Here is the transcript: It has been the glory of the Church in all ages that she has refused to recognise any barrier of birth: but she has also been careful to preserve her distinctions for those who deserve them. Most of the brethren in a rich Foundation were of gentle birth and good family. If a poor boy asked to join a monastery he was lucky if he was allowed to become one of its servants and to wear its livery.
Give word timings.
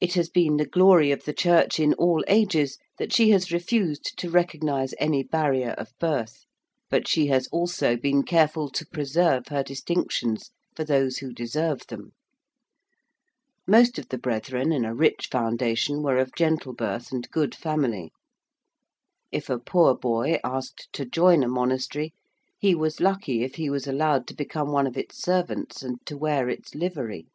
It 0.00 0.14
has 0.14 0.28
been 0.28 0.56
the 0.56 0.66
glory 0.66 1.12
of 1.12 1.22
the 1.24 1.32
Church 1.32 1.78
in 1.78 1.94
all 1.94 2.24
ages 2.26 2.76
that 2.98 3.12
she 3.12 3.30
has 3.30 3.52
refused 3.52 4.18
to 4.18 4.28
recognise 4.30 4.94
any 4.98 5.22
barrier 5.22 5.76
of 5.78 5.92
birth: 6.00 6.44
but 6.90 7.06
she 7.06 7.28
has 7.28 7.46
also 7.52 7.96
been 7.96 8.24
careful 8.24 8.68
to 8.70 8.84
preserve 8.84 9.46
her 9.46 9.62
distinctions 9.62 10.50
for 10.74 10.82
those 10.82 11.18
who 11.18 11.32
deserve 11.32 11.86
them. 11.86 12.14
Most 13.64 13.96
of 13.96 14.08
the 14.08 14.18
brethren 14.18 14.72
in 14.72 14.84
a 14.84 14.92
rich 14.92 15.28
Foundation 15.30 16.02
were 16.02 16.18
of 16.18 16.34
gentle 16.34 16.74
birth 16.74 17.12
and 17.12 17.30
good 17.30 17.54
family. 17.54 18.10
If 19.30 19.48
a 19.48 19.60
poor 19.60 19.94
boy 19.94 20.40
asked 20.42 20.88
to 20.94 21.04
join 21.04 21.44
a 21.44 21.48
monastery 21.48 22.12
he 22.58 22.74
was 22.74 22.98
lucky 22.98 23.44
if 23.44 23.54
he 23.54 23.70
was 23.70 23.86
allowed 23.86 24.26
to 24.26 24.34
become 24.34 24.72
one 24.72 24.88
of 24.88 24.98
its 24.98 25.22
servants 25.22 25.80
and 25.84 26.04
to 26.06 26.16
wear 26.18 26.48
its 26.48 26.74
livery. 26.74 27.28